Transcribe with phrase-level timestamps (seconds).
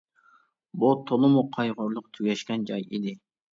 [0.83, 3.17] بۇ تولىمۇ قايغۇلۇق، تۈگەشكەن جاي ئىدى.